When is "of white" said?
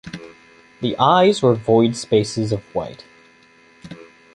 2.51-3.05